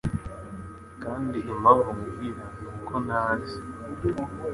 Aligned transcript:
kandi 1.03 1.37
impamvu 1.53 1.87
nkubwira 1.97 2.43
ni 2.61 2.67
uko 2.75 2.93
ntazi 3.05 3.57